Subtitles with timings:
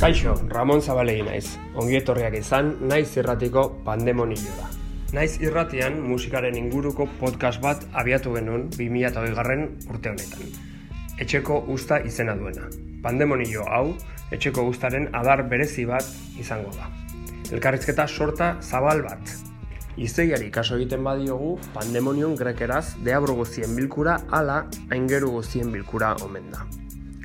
[0.00, 1.56] Kaixo, Ramon Zabalegi naiz.
[1.76, 4.68] Ongi etorriak izan, naiz irratiko pandemonioa.
[5.16, 10.54] Naiz irratian musikaren inguruko podcast bat abiatu genuen 2008 garren urte honetan.
[11.20, 12.70] Etxeko usta izena duena.
[13.04, 13.94] Pandemonio hau,
[14.32, 16.08] etxeko ustaren adar berezi bat
[16.40, 16.88] izango da.
[17.52, 19.36] Elkarrizketa sorta zabal bat.
[19.96, 26.66] Izeiari kaso egiten badiogu, pandemonion grekeraz deabro guztien bilkura ala aingeru guztien bilkura omen da.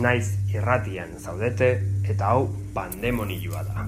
[0.00, 1.68] Naiz irratian zaudete
[2.08, 3.86] eta hau pandemonioa da.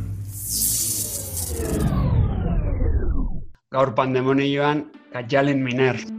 [3.75, 6.14] Gaur pandemonioan, Kajalen Miner.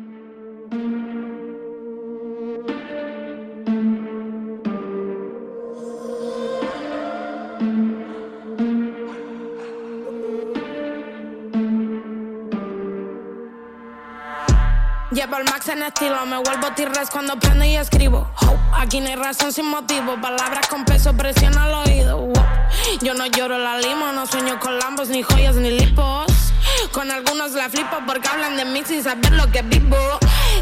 [16.02, 18.28] Me vuelvo tirres cuando prendo y escribo.
[18.74, 22.28] aquí no hay razón sin motivo, palabras con peso presión al oído.
[23.02, 26.26] Yo no lloro la limo, no sueño con lambos, ni joyas, ni lipos.
[26.92, 29.98] Con algunos la flipo porque hablan de mí sin saber lo que vivo.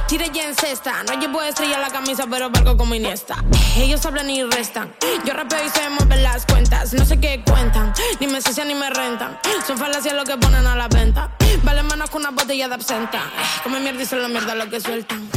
[0.07, 3.35] Tire ya en cesta, no llevo estrella la camisa, pero valgo como Iniesta.
[3.77, 4.93] Ellos hablan y restan,
[5.25, 6.93] yo rapeo y se mueven las cuentas.
[6.93, 9.39] No sé qué cuentan, ni me asocian ni me rentan.
[9.65, 11.32] Son falacias lo que ponen a la venta.
[11.63, 13.21] Vale menos que una botella de absenta.
[13.63, 15.29] Come mierda y la mierda lo que sueltan.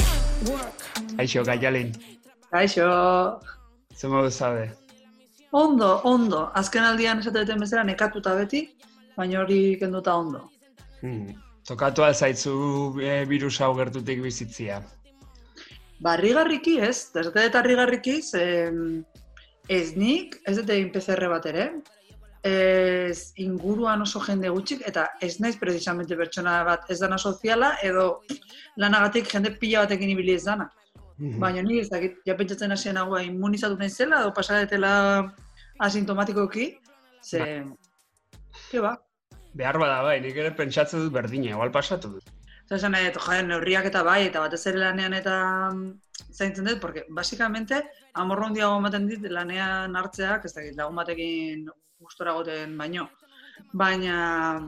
[1.18, 1.92] Aixo, Gaialin.
[2.50, 3.40] Aixo.
[3.94, 4.74] Zer modu zabe?
[5.50, 6.50] Ondo, ondo.
[6.54, 8.66] Azken aldian esateten bezala nekatuta beti,
[9.16, 10.50] baina hori kenduta ondo.
[11.00, 11.32] Hmm.
[11.66, 12.56] Tokatu alzaitzu
[13.00, 14.82] e, virus hau gertutik bizitzia?
[16.04, 18.18] Barrigarriki ez, ez eta harrigarriki,
[19.68, 21.70] ez nik, ez dut egin PCR bat ere,
[22.46, 28.22] ez inguruan oso jende gutxik, eta ez naiz precisamente pertsona bat ez dana soziala, edo
[28.82, 30.70] lanagatik jende pila batekin ibili ez dana.
[31.18, 31.40] Mhm.
[31.40, 34.92] Baina ni ez dakit, ja pentsatzen hasi nagoa immunizatu nahi zela, edo pasadetela
[35.78, 36.70] asintomatikoki,
[37.22, 37.40] ze...
[37.40, 37.76] Ba.
[38.70, 38.96] Ke ba?
[39.56, 42.34] Behar bada bai, nik ere pentsatzen dut berdina, igual pasatu dut.
[42.68, 42.96] Zer zen,
[43.48, 45.36] neurriak eta bai, eta batez ere lanean eta
[46.32, 47.82] zaintzen dut, porque, basikamente,
[48.14, 51.68] amorron diago ematen dit lanean hartzeak, ez dakit, lagun batekin
[52.00, 53.08] gustora goten baino.
[53.72, 54.16] Baina,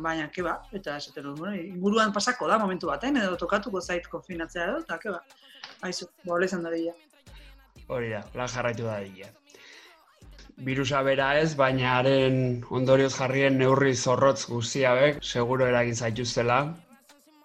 [0.05, 4.09] baina, ke ba, eta esaten dut, bueno, inguruan pasako da momentu baten, edo tokatuko zait
[4.09, 5.21] konfinatzea edo, eta ke ba,
[5.85, 6.95] haizu, bola izan da dira.
[7.89, 9.29] Hori da, lan jarraitu da dira.
[10.65, 16.59] Birusa bera ez, baina haren ondorioz jarrien neurri zorrotz guztiabek, seguro eragin zaituztela,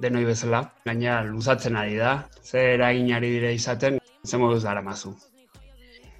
[0.02, 5.14] denoi bezala, gaina luzatzen ari da, ze eragin ari dire izaten, ze moduz dara mazu.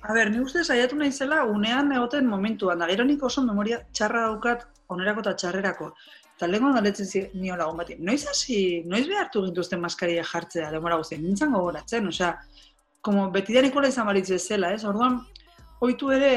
[0.04, 3.78] A ber, ni uste saiatu nahi zela unean egoten momentuan, da gero nik oso memoria
[3.96, 5.88] txarra daukat onerako eta txarrerako.
[6.36, 8.58] Eta lehenko galetzen nio lagun bati, noiz hasi,
[8.90, 12.34] noiz behartu gintuzten maskaria jartzea, demora guztien, nintzen gogoratzen, osea,
[13.02, 14.84] como betidan ikola izan balitze zela, ez?
[14.90, 15.22] Orduan,
[15.88, 16.34] oitu ere,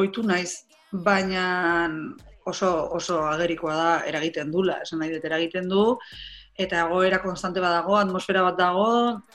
[0.00, 1.44] oitu naiz, baina
[2.48, 5.84] oso, oso agerikoa da eragiten dula, esan nahi dut eragiten du,
[6.56, 8.88] eta egoera konstante badago, atmosfera bat dago,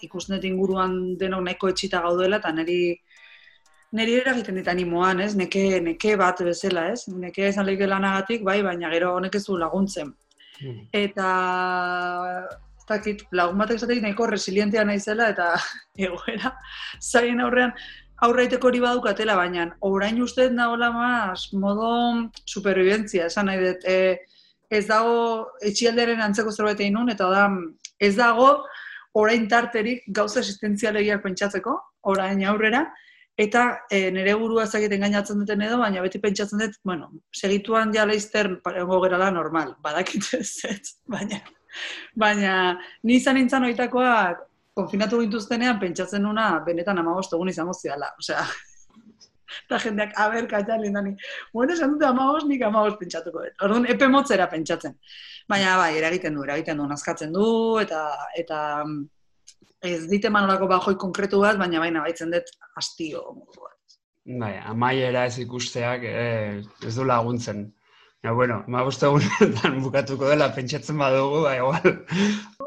[0.05, 2.79] ikusnet inguruan denok nahiko etxita gaudela, eta niri
[3.95, 5.33] niri eragiten dit animoan, ez?
[5.39, 7.05] Neke, neke bat bezala, ez?
[7.07, 10.13] Neke esan lehik lanagatik, bai, baina gero honek ez du laguntzen.
[10.59, 10.85] Hmm.
[10.95, 11.29] Eta,
[12.79, 15.53] ez dakit, lagun batek zatetik nahiko resilientia naizela, eta
[16.07, 16.55] egoera,
[17.01, 17.75] zaien aurrean,
[18.25, 21.89] aurraiteko hori badukatela, baina orain uste nagola maz, modo
[22.47, 24.17] superviventzia, esan nahi dut, e,
[24.71, 25.17] ez dago
[25.63, 27.47] etxialderen antzeko zerbait egin nun, eta da,
[27.99, 28.49] ez dago
[29.15, 31.75] orain tarterik gauza existentzialegiak pentsatzeko,
[32.11, 32.85] orain aurrera,
[33.35, 33.61] Eta
[33.91, 38.47] e, nire burua zakiten gainatzen duten edo, baina beti pentsatzen dut, bueno, segituan ja leizter
[38.63, 41.41] parengo gerala normal, badakit ez, baina,
[42.15, 42.53] baina
[43.03, 44.13] ni izan nintzen oitakoa
[44.75, 48.45] konfinatu gintuztenean pentsatzen nuna benetan amabost egun izango ziala, osea,
[49.65, 51.11] eta jendeak, aber, katxan lindani,
[51.53, 53.57] bueno, esan dute amabost, nik amabost pentsatuko dut.
[53.67, 54.95] Orduan, epe motzera pentsatzen.
[55.51, 57.49] Baina, bai, eragiten du, eragiten du, nazkatzen du,
[57.83, 58.07] eta,
[58.39, 58.61] eta
[59.93, 63.97] ez dite manolako bajoi konkretu bat, baina baina baitzen dut hastio modu bat.
[64.41, 67.67] Bai, amaiera ez ikusteak eh, ez du laguntzen.
[68.25, 71.99] Ja, bueno, ma egunetan bukatuko dela pentsatzen badugu, bai, igual.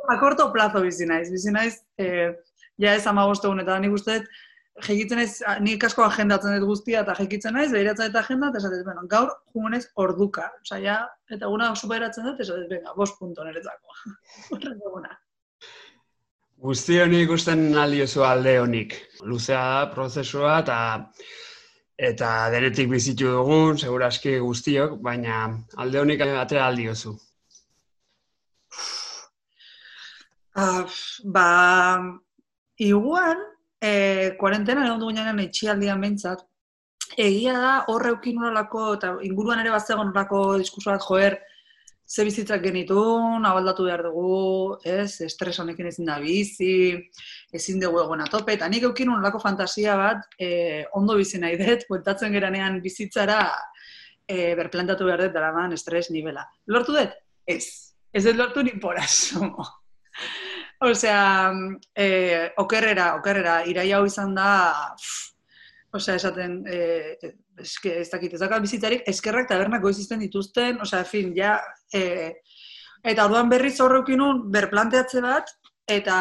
[0.08, 2.30] A corto plazo bizi naiz, bizi naiz, eh,
[2.78, 4.28] ja ez ama bostegun, eta nik uste dut,
[4.86, 5.32] jekitzen ez,
[5.64, 9.32] nik asko agendatzen dut guztia, eta jekitzen naiz, behiratzen dut agenda, eta esatet, bueno, gaur,
[9.54, 10.46] jugunez, orduka.
[10.62, 11.00] Osa, ja,
[11.34, 13.98] eta guna superatzen dut, esatet, venga, bost punto niretzako.
[14.54, 15.18] Horrek eguna.
[16.58, 18.94] Guzti honi ikusten aldiozu alde honik.
[19.22, 20.78] Luzea da prozesua eta
[22.08, 25.38] eta denetik bizitu dugun, seguraski guztiok, baina
[25.76, 27.14] alde honik atera aldiozu.
[30.58, 30.82] Uh,
[31.34, 31.48] ba,
[32.82, 33.38] igual,
[33.80, 36.42] eh, kuarentena egon dugunean itxialdian behintzat,
[37.16, 38.42] egia da horre eukin
[38.94, 40.58] eta inguruan ere bat zegoen nolako
[41.06, 41.38] joer,
[42.08, 46.96] ze bizitzak genitun, abaldatu behar dugu, ez, estres honekin ezin da bizi,
[47.52, 51.84] ezin dugu egon atope, eta nik eukin lako fantasia bat, e, ondo bizi nahi dut,
[51.90, 53.42] bueltatzen geranean bizitzara
[54.24, 56.46] e, berplantatu behar dut dara estres nivela.
[56.66, 57.12] Lortu dut?
[57.46, 57.64] Ez.
[58.12, 59.52] Ez dut lortu ni poraso.
[60.88, 61.52] Osea,
[61.94, 64.94] eh, okerrera, okerrera, iraia hau izan da,
[65.92, 67.16] osea, esaten, eh,
[67.58, 71.58] eske, ez dakit, ez dakit bizitzarik, eskerrak tabernak goizizten dituzten, osea, fin, ja,
[71.94, 72.34] eh,
[73.04, 75.50] eta orduan berriz horreukinun, berplanteatze bat,
[75.88, 76.18] eta,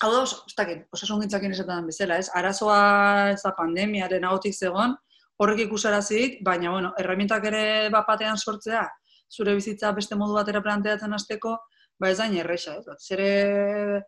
[0.00, 2.80] hau da, ez dakit, osasun gintzakin esaten bezala, ez, arazoa
[3.34, 4.96] ez da pandemiaren agotik zegoen,
[5.36, 8.86] horrek ikusarazik, baina, bueno, herramientak ere bapatean sortzea,
[9.30, 11.58] zure bizitza beste modu batera planteatzen hasteko,
[12.00, 12.96] ba ez dain erresa, ez?
[13.02, 14.04] Zere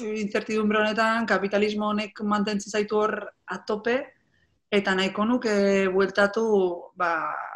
[0.00, 3.14] incertidumbre honetan, kapitalismo honek mantentzen zaitu hor
[3.46, 3.96] atope,
[4.74, 5.54] eta nahiko nuke
[5.94, 6.44] bueltatu,
[6.98, 7.10] ba,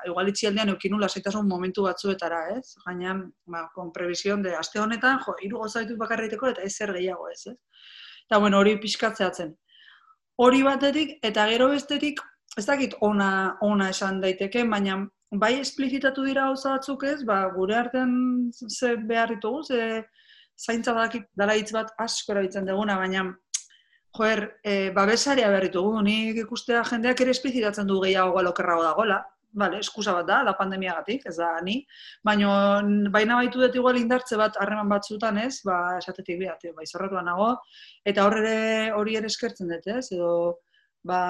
[0.06, 2.76] igual itxialdean eukinu lasaitasun momentu batzuetara, ez?
[2.84, 3.16] Gaina,
[3.50, 7.40] ba, kon prebizion de, aste honetan, jo, iru gozaitu bakarriteko eta ez zer gehiago, ez,
[7.50, 7.56] ez?
[8.28, 9.54] Eta, bueno, hori pixkatzeatzen.
[10.38, 12.20] Hori batetik, eta gero bestetik,
[12.58, 13.30] ez dakit ona,
[13.66, 15.00] ona esan daiteke, baina
[15.42, 18.12] bai esplizitatu dira gauza batzuk ez, ba, gure artean
[18.52, 20.04] ze behar ditugu, ze
[20.58, 23.24] zaintza badakit dala hitz bat asko erabiltzen duguna, baina
[24.18, 29.24] joer, e, babesaria behar ditugu, nik ikustea jendeak ere esplizitatzen du gehiago galokerrago dagoela,
[29.58, 31.78] Vale, eskusa bat da, da pandemiagatik, ez da, ni.
[32.26, 32.50] Baina,
[33.14, 37.54] baina baitu dut igual indartze bat harreman batzutan, ez, ba, esatetik behar, bai, zorretuan nago,
[38.04, 38.58] eta horre
[38.94, 40.58] hori ere eskertzen dut, ez, edo,
[41.08, 41.20] ba,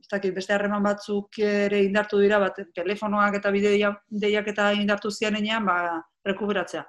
[0.00, 5.68] ez dakit, beste harreman batzuk ere indartu dira, bat, telefonoak eta bideiak eta indartu zianean,
[5.68, 5.78] ba,
[6.24, 6.86] rekuperatzea.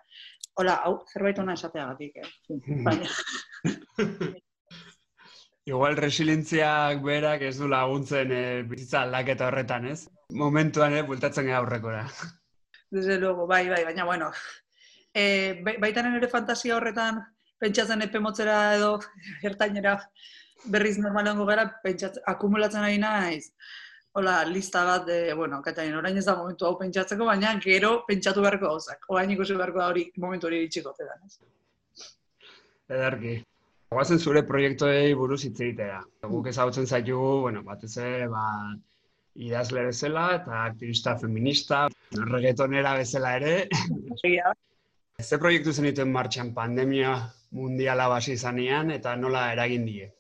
[0.60, 2.30] Hola, hau, zerbait ona esateagatik, eh?
[2.86, 3.08] Baina.
[5.70, 10.10] Igual resilintziak berak ez du laguntzen e, bizitza aldaketa horretan, ez?
[10.36, 12.02] Momentuan, eh, bultatzen gara aurrekora.
[12.96, 14.32] Desde luego, bai, bai, baina, bueno.
[15.16, 15.24] E,
[15.64, 17.22] baitan ere fantasia horretan,
[17.62, 18.98] pentsatzen epe motzera edo,
[19.52, 19.96] ertainera,
[20.76, 23.54] berriz normalean gara, pentsatzen, akumulatzen ari naiz,
[24.14, 28.42] hola, lista bat, de, bueno, katain, orain ez da momentu hau pentsatzeko, baina gero pentsatu
[28.42, 29.06] beharko gauzak.
[29.14, 31.40] Orain ikusi beharko da hori, momentu hori ditxiko ez?
[32.90, 33.38] Ederki.
[33.90, 36.02] Guazen zure proiektuei buruz hitz egitea.
[36.30, 38.44] Guk ezagutzen zaitugu, bueno, batez ere, ba,
[39.36, 43.56] idazle bezala eta aktivista feminista, reggaetonera bezala ere.
[45.20, 47.16] Ze proiektu zenituen martxan pandemia
[47.52, 50.12] mundiala basi izanean eta nola eragin die?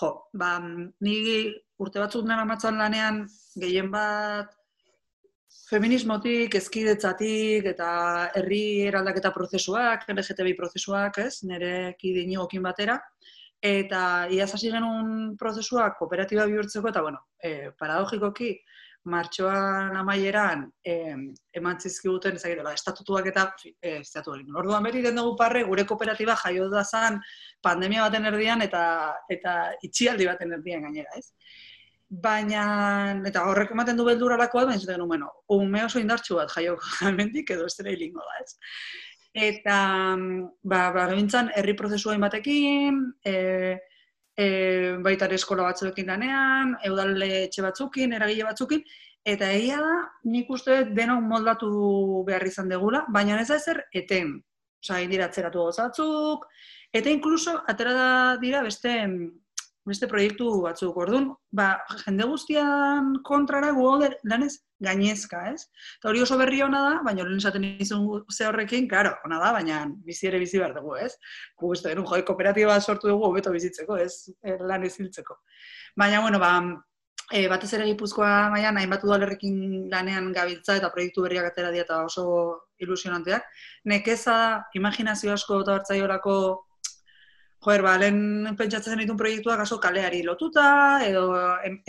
[0.00, 0.58] Jo, ba,
[1.00, 1.16] ni
[1.78, 3.24] urte batzuk nara matzan lanean,
[3.56, 4.54] gehien bat
[5.68, 7.90] feminismotik, ezkidetzatik eta
[8.38, 12.98] herri eraldaketa prozesuak, LGTBI prozesuak, ez, nire inigokin batera.
[13.60, 18.52] Eta iaz hasi genuen prozesuak kooperatiba bihurtzeko, eta bueno, e, paradogikoki,
[19.08, 20.94] martxoan amaieran e,
[21.58, 23.46] eman zizkiguten ezagirela, estatutuak eta
[23.80, 27.20] e, estatu Orduan beri den dugu parre, gure kooperatiba jaio da zan
[27.62, 28.82] pandemia baten erdian eta
[29.30, 31.32] eta itxialdi baten erdian gainera, ez?
[32.08, 36.78] Baina, eta horrek ematen du beldura lakoa, baina zaten bueno, ume oso indartxu bat jaio
[37.00, 38.56] jamendik edo ez dira hilingo da, ez?
[39.48, 39.76] Eta,
[40.64, 41.04] ba, ba,
[41.56, 43.76] herri prozesua batekin, e,
[44.36, 44.46] e,
[45.04, 48.82] baita eskola batzuekin lanean, eudalde etxe batzukin, eragile batzukin,
[49.24, 54.38] eta egia da, nik uste denok moldatu behar izan degula, baina ez da ezer eten.
[54.82, 56.46] Osa, indira atzeratu gozatzuk,
[56.94, 58.10] eta inkluso atera da
[58.40, 58.94] dira beste
[59.88, 60.96] beste proiektu batzuk.
[61.04, 61.68] Orduan, ba,
[62.04, 63.86] jende guztian kontrara gu
[64.28, 64.54] lanez
[64.84, 65.64] gainezka, ez?
[65.98, 69.52] Eta hori oso berri hona da, baina lehen esaten izun ze horrekin, claro, hona da,
[69.56, 71.12] baina bizi ere bizi behar dugu, ez?
[71.58, 74.28] Gu beste denun, jode, kooperatiba sortu dugu, hobeto bizitzeko, ez?
[74.42, 75.40] Er, lan ez hiltzeko.
[75.98, 76.52] Baina, bueno, ba,
[77.32, 82.24] e, batez ere gipuzkoa maian, hainbat udalerrekin lanean gabiltza eta proiektu berriak atera eta oso
[82.78, 83.44] ilusionanteak.
[83.90, 84.38] Nekeza,
[84.78, 86.38] imaginazio asko eta hartzaiorako
[87.68, 91.34] joer, ba, lehen pentsatzen ditun proiektuak aso kaleari lotuta, edo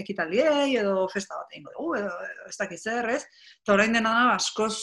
[0.02, 2.12] ekitaldiei, edo festa bat egin dugu, edo,
[2.50, 3.22] ez dakiz zer, ez?
[3.64, 4.74] Eta orain dena da, askoz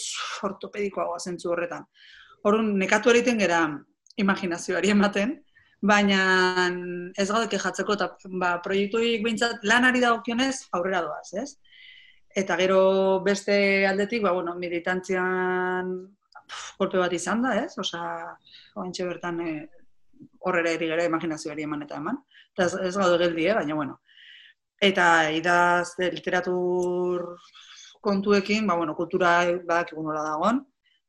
[0.49, 1.85] ortopedikoa zentzu horretan.
[2.47, 3.61] Horun, nekatu eriten gera
[4.17, 5.37] imaginazioari ematen,
[5.85, 6.21] baina
[7.19, 8.11] ez gaude jatzeko eta
[8.41, 11.51] ba, proiektuik bintzat lanari dagokionez aurrera doaz, ez?
[12.37, 15.93] Eta gero beste aldetik, ba, bueno, militantzian
[16.79, 17.75] kolpe bat izan da, ez?
[17.81, 18.01] Osa,
[18.81, 19.53] ointxe bertan e,
[20.47, 22.19] horrela eri gara imaginazioari eman eta eman.
[22.55, 23.55] Eta ez, ez gaude geldi, eh?
[23.59, 23.99] baina, bueno.
[24.83, 27.25] Eta idaz literatur
[28.05, 30.61] kontuekin, ba, bueno, kultura badak egun nola dagoen,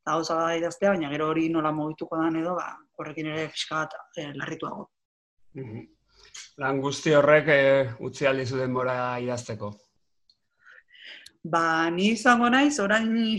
[0.02, 3.84] eta gauza da idaztea, baina gero hori nola mogituko dan edo, ba, horrekin ere fiska
[3.84, 4.90] bat e, larrituago.
[5.60, 5.86] Mhm.
[6.62, 7.60] Lan guzti horrek e,
[8.08, 9.72] utzi aldizu denbora idazteko?
[11.48, 13.38] Ba, ni izango naiz, orain,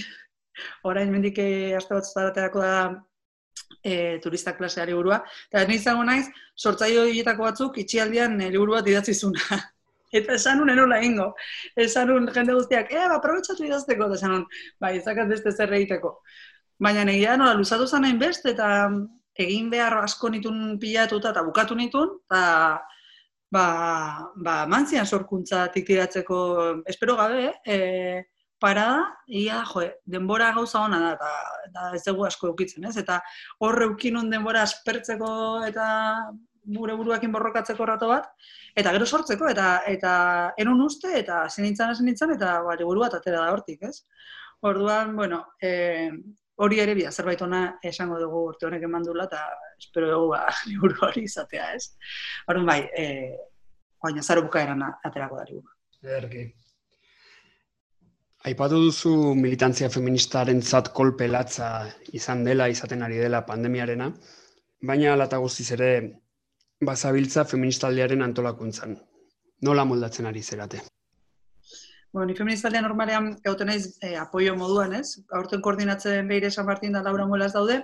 [0.86, 2.74] orain mendik eh, aste bat zarateako da
[3.82, 8.88] e, turista klaseari burua, eta ni izango naiz, sortzaio horietako batzuk itxialdian e, liburu bat
[8.88, 9.42] idatzizuna.
[10.18, 11.34] Eta esan unen hola ingo.
[11.76, 14.44] Esan un jende guztiak, eh, ba, aprobetsatu idazteko, eta esan un,
[14.80, 16.14] ba, izakat beste zer egiteko.
[16.80, 18.88] Baina negia nola, luzatu zan beste, eta
[19.36, 22.80] egin behar asko nitun pilatuta eta bukatu nitun, eta
[23.50, 23.66] ba,
[24.36, 26.38] ba, mantzian sorkuntza tiktiratzeko,
[26.86, 28.24] espero gabe, e,
[28.58, 28.86] para
[29.26, 31.30] ia, jo, denbora gauza hona da, eta,
[31.68, 32.96] eta ez dugu asko eukitzen, ez?
[33.00, 33.20] Eta
[33.64, 35.30] horre ukinun denbora aspertzeko
[35.68, 35.86] eta
[36.68, 38.26] gure buruakin borrokatzeko rato bat,
[38.76, 40.12] eta gero sortzeko, eta eta
[40.60, 44.02] enun uste, eta zenintzen, zenintzen, eta bari buru bat atera da hortik, ez?
[44.68, 45.70] Orduan, bueno, e,
[46.58, 47.62] hori ere bia, zerbait ona
[47.92, 49.44] esango dugu urte honek eman dula, eta
[49.78, 51.92] espero dugu ba, liburu hori izatea, ez?
[52.48, 53.06] Horren bai, e,
[54.02, 55.76] baina zaro bukaeran aterako da liburu.
[56.18, 56.48] Erki.
[58.48, 61.66] Aipatu duzu militantzia feministaren zat kolpe latza
[62.16, 64.06] izan dela, izaten ari dela pandemiarena,
[64.90, 65.88] baina alata guztiz ere
[66.90, 68.94] bazabiltza feministaldearen antolakuntzan.
[69.68, 70.80] Nola moldatzen ari zerate?
[72.12, 75.18] Bueno, ni feministaldean normalean gauten naiz eh, apoio moduan, ez?
[75.40, 77.82] Aurten koordinatzen Beire San Martin da Laura Muelas daude,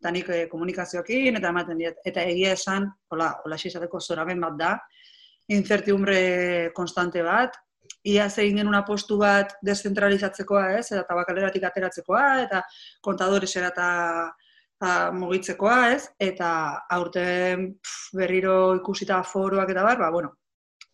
[0.00, 2.00] eta nik eh, komunikazioekin eta ematen diet.
[2.08, 4.72] Eta egia esan, hola, hola xizateko zoraben bat da,
[5.60, 7.60] incertiumbre konstante bat,
[8.06, 10.86] ia zein genuen postu bat descentralizatzekoa, ez?
[10.92, 12.62] Eta tabakaleratik ateratzekoa, eta
[13.02, 13.88] kontadoresera eta
[14.76, 16.08] eta mugitzekoa, ez?
[16.20, 16.48] Eta
[16.92, 17.70] aurten
[18.16, 20.34] berriro ikusita foroak eta bar, ba, bueno,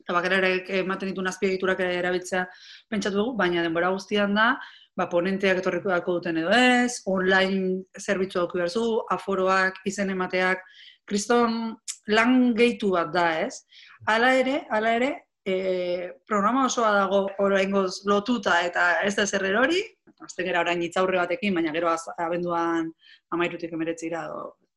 [0.03, 2.45] eta bakararek ematen ditu azpiegiturak erabiltzea
[2.91, 4.53] pentsatu dugu, baina denbora guztian da,
[4.97, 8.71] ba, ponenteak etorriko dako duten edo ez, online zerbitzu dauki behar
[9.17, 10.63] aforoak, izen emateak,
[11.09, 11.75] kriston
[12.09, 13.65] lan gehitu bat da ez.
[14.07, 15.13] Hala ere, hala ere,
[15.45, 19.83] e, programa osoa dago oraingoz lotuta eta ez da zer hori,
[20.23, 22.93] azten gara orain itzaurre batekin, baina gero abenduan
[23.35, 24.29] amairutik emeretzira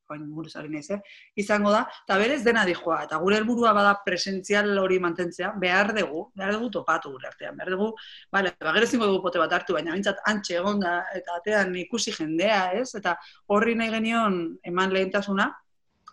[0.10, 1.00] oain buruz ari naiz, eh?
[1.41, 6.27] izango da, eta berez dena dijoa, eta gure helburua bada presentzial hori mantentzea, behar dugu,
[6.38, 7.88] behar dugu topatu gure artean, behar dugu,
[8.31, 12.13] bale, bagero zingo dugu pote bat hartu, baina bintzat antxe egon da, eta atean ikusi
[12.13, 12.91] jendea, ez?
[13.01, 13.15] Eta
[13.50, 14.39] horri nahi genion
[14.74, 15.50] eman lehentasuna,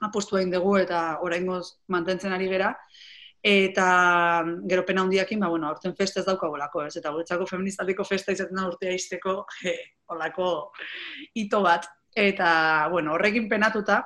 [0.08, 2.72] apostu egin dugu eta oraingoz mantentzen ari gera,
[3.42, 6.96] eta gero pena hundiakin, ba, bueno, aurten festa ez daukagolako, ez?
[6.96, 9.74] Eta guretzako feministaldeko festa izaten da urtea izteko, he,
[10.14, 10.46] olako
[11.34, 14.04] ito bat, eta, bueno, horrekin penatuta,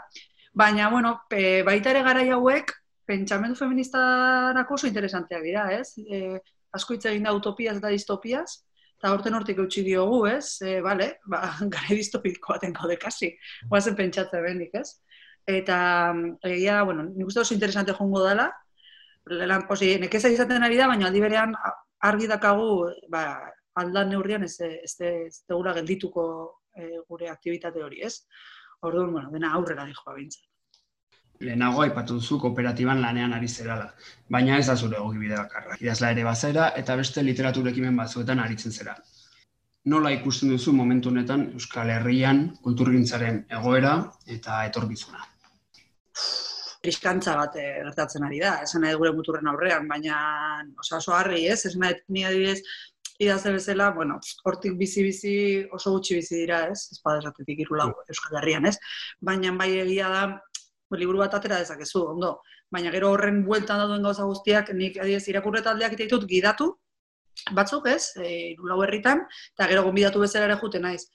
[0.56, 2.72] baina, bueno, pe, baita ere gara hauek,
[3.06, 5.92] pentsamendu feministarako oso interesanteak dira, ez?
[6.08, 6.40] E,
[6.74, 8.62] asko hitz egin da utopiaz eta distopiaz,
[8.96, 10.56] eta horten hortik eutxi diogu, ez?
[10.64, 11.42] E, bale, ba,
[11.74, 13.34] gara distopiko baten gaude kasi,
[13.68, 14.96] guazen pentsatzen benik, ez?
[15.46, 15.78] Eta,
[16.48, 18.48] egia, bueno, nik uste oso interesante jongo dela,
[19.30, 21.54] lan, osi, nekeza izaten ari da, baina aldi berean
[22.06, 23.22] argi dakagu, ba,
[23.80, 26.26] aldan neurrian ez, ez, ez, ez, geldituko
[26.76, 28.20] e, gure aktivitate hori, ez?
[28.82, 30.44] Orduan, bueno, dena aurrera dijoa bintzen.
[31.40, 33.90] Lehenago aipatu duzu kooperatiban lanean ari zerala,
[34.28, 35.76] baina ez da zure egoki bide bakarra.
[35.80, 38.96] Idazla ere bazera eta beste literaturekimen batzuetan aritzen zera.
[39.92, 43.92] Nola ikusten duzu momentu honetan Euskal Herrian kulturgintzaren egoera
[44.26, 45.20] eta etorkizuna?
[46.92, 50.18] Iskantza bat eh, gertatzen ari da, esan nahi gure muturren aurrean, baina
[50.78, 52.60] oso, oso harri ez, esan nahi ni adibidez
[53.18, 55.36] idazte bezala, bueno, hortik bizi-bizi
[55.72, 56.88] oso gutxi bizi dira, ez?
[56.92, 58.76] Ez bada esatetik irula Euskal Herrian, ez?
[59.20, 60.24] Baina bai egia da,
[61.00, 62.36] liburu bat atera dezakezu, ondo.
[62.72, 66.72] Baina gero horren bueltan dauden gauza guztiak, nik adiez irakurre taldeak ditut gidatu,
[67.56, 69.22] batzuk ez, e, lau herritan,
[69.54, 71.06] eta gero gonbidatu bezala ere jute naiz.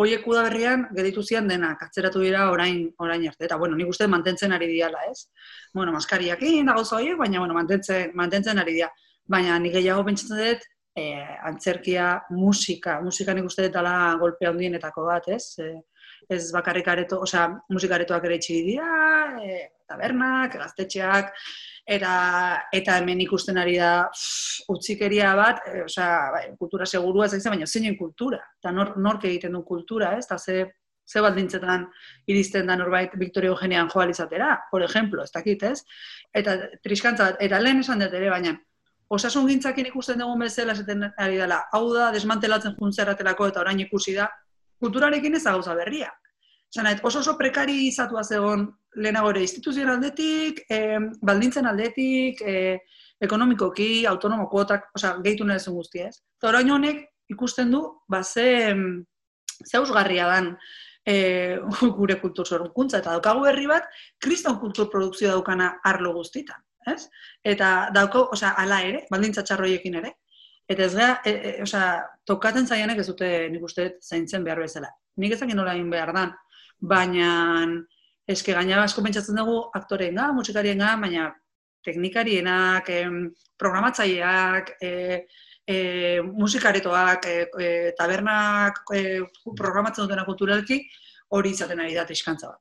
[0.00, 3.44] Hoiek berrian geditu zian denak, atzeratu dira orain orain arte.
[3.44, 5.28] Eta, bueno, nik uste mantentzen ari diala, ez?
[5.74, 8.88] Bueno, maskariakin, da gauza horiek, baina, bueno, mantentzen, mantentzen ari dira.
[9.28, 10.64] Baina, nik gehiago pentsatzen dut,
[10.96, 11.04] e,
[11.50, 15.44] antzerkia, musika, musika nik uste dutala golpe handienetako bat, ez?
[15.60, 15.68] E,
[16.30, 18.88] ez bakarrik areto, osea, musikaretoak ere itxi dira,
[19.42, 21.32] e, tabernak, gaztetxeak,
[21.90, 22.12] eta,
[22.72, 23.92] eta hemen ikusten ari da
[24.70, 29.58] utzikeria bat, e, osea, bai, kultura segurua ez baina zeinen kultura, eta nor, nork egiten
[29.58, 30.24] du kultura, ez?
[30.24, 30.64] Eta ze,
[31.10, 31.86] ze baldintzetan
[32.30, 35.82] iristen da norbait Victoria Eugenian joal izatera, por ejemplo, ez dakit, ez?
[36.32, 38.54] Eta triskantza eta lehen esan dut ere, baina
[39.10, 44.14] osasun gintzakin ikusten dugun bezala esaten ari dela, hau da desmantelatzen juntzerratelako eta orain ikusi
[44.14, 44.28] da,
[44.80, 46.12] kulturarekin ez gauza berria.
[46.70, 52.78] Zanait, oso oso prekari izatua zegoen lehenago ere instituzioen aldetik, e, baldintzen aldetik, e,
[53.20, 56.20] ekonomikoki, autonomo kuotak, oza, gehitu nahi zen guztia ez.
[56.38, 58.74] Eta honek ikusten du, ba, ze,
[59.66, 60.56] ze ausgarria dan
[61.04, 61.58] e,
[61.98, 62.98] gure kultur zorunkuntza.
[62.98, 66.62] Eta daukagu herri bat, kriston kultur produkzio daukana arlo guztitan.
[66.86, 67.08] Ez?
[67.44, 70.14] Eta dauko, oza, ala ere, baldintza txarroiekin ere.
[70.70, 71.82] Eta ez gara, e, e, oza,
[72.24, 74.92] tokaten zaianek ez dute nik uste zaintzen behar bezala.
[75.18, 76.32] Nik ezakin nola egin behar dan,
[76.80, 77.66] baina
[78.30, 81.30] eske gaina asko pentsatzen dugu aktoreen ga, musikarien ga, baina
[81.84, 83.20] teknikarienak, em,
[83.58, 84.90] programatzaileak, e,
[85.66, 85.76] e,
[86.22, 89.20] musikaretoak, e, e, tabernak e,
[89.56, 90.82] programatzen dutena kulturalki,
[91.30, 92.60] hori izaten ari da iskantza bat.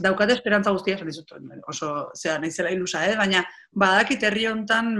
[0.00, 1.32] Daukate esperantza guztia, esan dizut,
[1.68, 3.16] oso, zera, naizela ilusa, eh?
[3.16, 3.42] baina
[3.72, 4.90] badakit herri hontan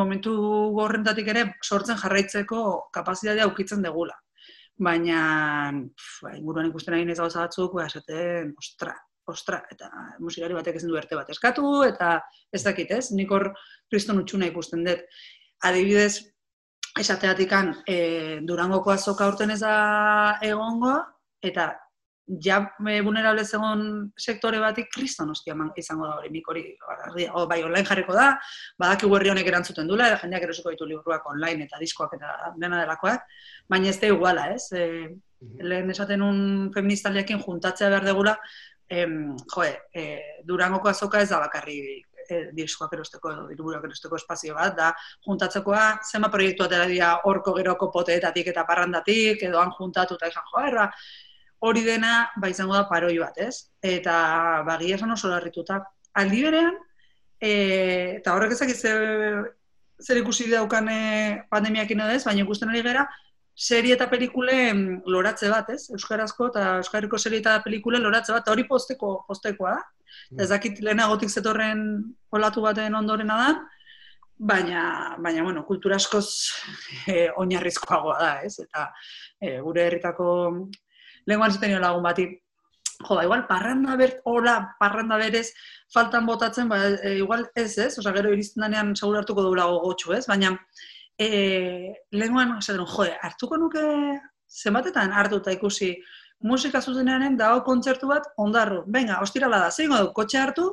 [0.00, 0.34] momentu
[0.76, 4.16] gorrentatik ere sortzen jarraitzeko kapazitatea ukitzen degula.
[4.80, 5.20] Baina,
[6.24, 8.94] ba, inguruan ikusten ari nez batzuk, ba, esaten, ostra,
[9.28, 9.90] ostra, eta
[10.24, 12.14] musikari batek ezin du erte bat eskatu, eta
[12.52, 13.10] ez dakit, ez?
[13.12, 13.50] Nik hor
[13.92, 15.04] kriston utxuna ikusten dut.
[15.68, 16.14] Adibidez,
[16.98, 17.96] esateatikan, e,
[18.48, 19.74] durangoko azoka urten ez da
[20.48, 20.96] egongo,
[21.44, 21.74] eta
[22.38, 26.64] ja e, vulnerable zegoen sektore batik kriston hostia izango da hori, nik hori,
[27.32, 28.38] o, bai, online jarriko da,
[28.78, 33.26] badaki herri honek erantzuten dula, jendeak erosiko ditu liburuak online eta diskoak eta dena delakoak,
[33.68, 34.70] baina ez da iguala, ez?
[34.72, 35.08] E,
[35.40, 38.36] lehen esaten un feministaliakin juntatzea behar degula,
[38.88, 40.04] em, joe, e,
[40.44, 41.80] durangoko azoka ez da bakarri
[42.30, 44.92] e, diskoak erosteko edo diruburak erosteko espazio bat, da
[45.26, 50.46] juntatzekoa zema proiektu atera dira horko geroko poteetatik eta parrandatik, edo han juntatu eta esan
[50.52, 50.90] joa,
[51.60, 53.70] hori dena ba izango da paroi bat, ez?
[53.82, 55.80] Eta bagia esan oso larrituta.
[56.20, 56.76] Aldi berean,
[57.40, 57.50] e,
[58.18, 58.72] eta horrek ezak
[60.00, 61.00] zer ikusi daukan e,
[61.52, 63.06] pandemiakin edo ez, baina ikusten ari gara,
[63.54, 64.56] serie eta pelikule
[65.06, 65.90] loratze bat, ez?
[65.92, 69.82] Euskarazko eta Euskarriko serie eta pelikule loratze bat, hori posteko, postekoa da.
[70.30, 70.40] Mm.
[70.40, 71.82] Ez dakit lehenagotik zetorren
[72.32, 73.50] olatu baten ondorena da,
[74.52, 74.82] baina,
[75.20, 76.26] baina bueno, kultura askoz
[77.06, 78.56] e, oinarrizkoagoa da, ez?
[78.64, 78.88] Eta
[79.36, 80.30] e, gure herritako
[81.30, 82.28] lenguan zuten lagun bati,
[83.00, 85.50] jo, ba, igual, parranda ber, hola, parranda berez,
[85.92, 89.80] faltan botatzen, ba, e, igual ez ez, oza, gero iristen danean segur hartuko dugu lago
[89.86, 90.52] gotxu ez, baina
[91.18, 93.86] e, lenguan, esaten, jo, hartuko nuke
[94.50, 95.94] zenbatetan hartu eta ikusi
[96.42, 98.84] musika zuzenean dago kontzertu bat ondarru.
[98.88, 100.66] Venga, ostirala da, zein du, kotxe hartu,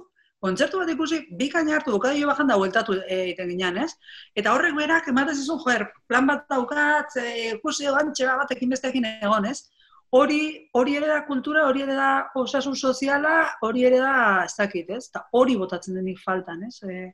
[0.44, 3.92] kontzertu bat ikusi, bikaina hartu, bukadillo bajan da, hueltatu egiten ginean, ez?
[4.36, 7.18] Eta horrek berak, ematen zizun, joer, plan bat daukat,
[7.58, 9.66] ikusi egon, txera batekin besteekin egon, ez?
[10.10, 14.90] Hori hori ere da kultura, hori ere da osasun soziala, hori ere da ez dakit,
[14.90, 15.10] ez?
[15.12, 16.78] Ta hori botatzen denik faltan, ez?
[16.84, 17.12] E,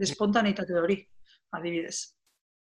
[0.00, 0.96] despontanitate hori,
[1.56, 1.98] adibidez.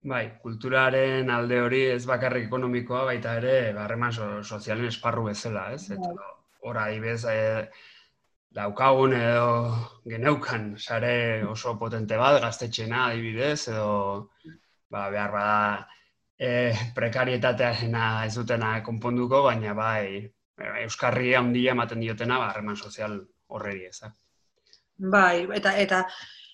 [0.04, 5.88] Bai, kulturaren alde hori ez bakarrik ekonomikoa, baita ere, barreman so, sozialen esparru bezala, ez?
[5.96, 6.30] Eta bai.
[6.64, 7.68] hor adibidez, e,
[8.54, 9.48] daukagun edo
[10.06, 14.30] geneukan sare oso potente bat, gaztetxena adibidez, edo
[14.92, 15.88] ba, behar bada
[16.38, 17.72] e, prekarietatea
[18.26, 20.30] ez dutena konponduko, baina bai,
[20.84, 23.18] Euskarri handia ematen diotena, ba, harreman sozial
[23.48, 24.00] horreri ez.
[24.98, 26.04] Bai, eta, eta,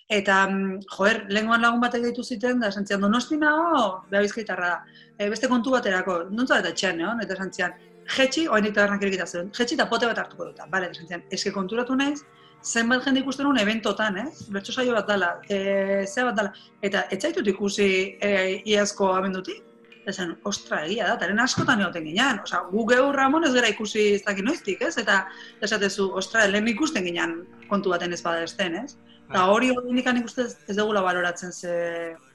[0.09, 4.99] eta, mm, joer, lenguan lagun batek gaitu ziten, da, santzian, donosti nago, beha bizkaitarra da,
[5.19, 7.15] e, beste kontu baterako, nuntza eta txean, no?
[7.23, 7.77] eta santzian,
[8.17, 11.53] jetxi, oain ditu erikita zen, jetxi eta pote bat hartuko dut, bale, eta santzian, eske
[11.53, 12.23] konturatu naiz,
[12.65, 14.49] zenbat jende ikusten un eventotan, ez?
[14.53, 17.91] Bertso saio bat dala, e, ze bat dala, eta etzaitut ikusi
[18.21, 18.33] e,
[18.69, 19.70] iazko abendutik,
[20.11, 22.41] esan, ostra, egia da, taren askotan egoten ginean.
[22.45, 24.97] Osa, gu geur Ramon ez gara ikusi ez dakit noiztik, ez?
[25.01, 25.23] Eta
[25.63, 28.97] esatezu, ostra, lehen ikusten ginean kontu baten ez bada esten, ez?
[29.31, 29.51] Eta bai.
[29.55, 31.75] hori hori indikan ikusten ez dugula baloratzen ze,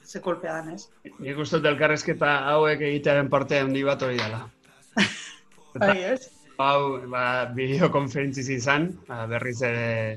[0.04, 0.88] ze kolpea dan, ez?
[1.18, 4.46] Nik uste elkarrezketa hauek egitearen parte handi bat hori dela.
[5.82, 6.30] Bai, ez?
[6.56, 10.16] Hau, ba, bideokonferentziz izan, ba, berriz ere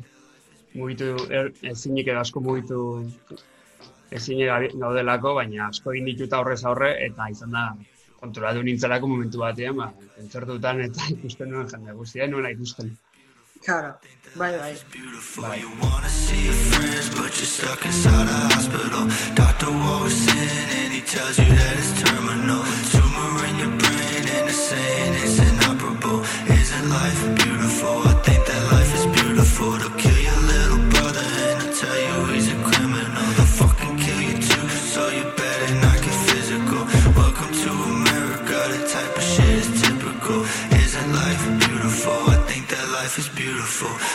[0.77, 2.79] mugitu, er, ezinik edo asko mugitu
[4.11, 4.41] ezin
[4.79, 7.65] gaudelako, baina asko egin dituta horrez aurre, eta izan da,
[8.19, 9.91] konturatu nintzelako momentu batean, ba,
[10.23, 12.95] entzertutan eta ikusten nuen jende guztia, nuela ikusten.
[13.65, 13.95] Claro,
[14.35, 14.75] bai, bai.
[15.41, 15.59] Bai.
[26.47, 28.07] Isn't life beautiful?
[28.07, 29.98] I think that life is beautiful.
[43.79, 44.08] Beautiful.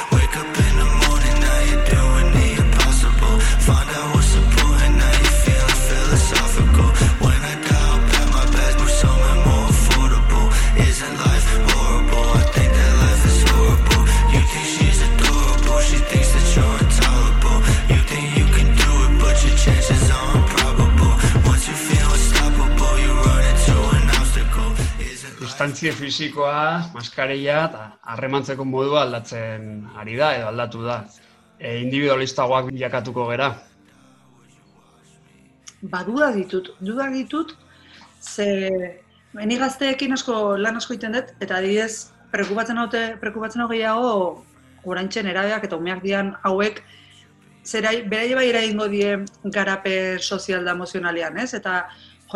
[25.64, 30.96] Distantzia fisikoa, maskareia eta harremantzeko modua aldatzen ari da edo aldatu da.
[31.57, 33.46] E, individualistagoak bilakatuko gera.
[35.88, 37.57] Ba, duda ditut, duda ditut,
[38.20, 39.00] ze
[39.35, 44.12] Ni gazteekin asko lan asko egiten dut, eta adibidez, prekupatzen haute, prekupatzen hau gehiago,
[44.85, 46.83] oraintzen erabeak eta umeak dian hauek,
[47.64, 49.16] zerai, berai bai eraingo die
[49.57, 51.55] garape sozial da emozionalean, ez?
[51.57, 51.87] Eta,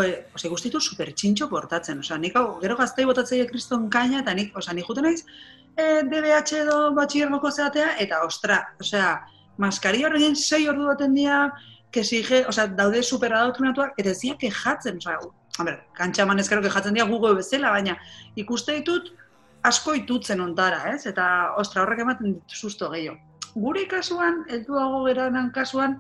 [0.07, 4.35] jo, ose, guztitu super txintxo portatzen, osea, nik hau, gero gaztei botatzeia kriston kaina, eta
[4.37, 5.25] nik, osea, nik juten naiz,
[5.75, 9.11] e, DBH edo batxiergoko zeatea, eta ostra, osea,
[9.59, 11.49] maskari horrekin sei ordu baten dira,
[11.91, 16.27] que exige, o sea, daude super adoktrinatuak, eta ez dira kejatzen, o a ber, kantxa
[16.27, 17.97] manezkero kejatzen dira Google bezala, baina
[18.39, 19.11] ikuste ditut
[19.67, 21.07] asko itutzen ontara, ez?
[21.11, 23.19] Eta, ostra, horrek ematen dit susto gehiago.
[23.59, 25.99] Gure kasuan, helduago geranan kasuan,